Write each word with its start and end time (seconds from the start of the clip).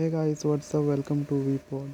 Hey 0.00 0.08
guys, 0.08 0.46
what's 0.46 0.74
up? 0.74 0.84
Welcome 0.84 1.26
to 1.26 1.34
VPod. 1.34 1.90